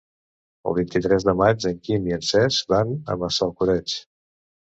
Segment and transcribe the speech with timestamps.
[0.69, 3.97] El vint-i-tres de maig en Quim i en Cesc van a Massalcoreig.